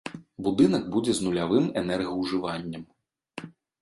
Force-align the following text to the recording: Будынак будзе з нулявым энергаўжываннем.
Будынак 0.45 0.87
будзе 0.95 1.13
з 1.17 1.27
нулявым 1.27 1.67
энергаўжываннем. 1.81 2.83